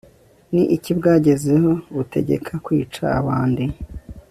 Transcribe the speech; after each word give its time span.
ni 0.53 0.63
iki 0.75 0.91
bwagezeho 0.97 1.71
butegeka 1.95 2.53
kwica 2.65 3.03
abandi 3.19 3.63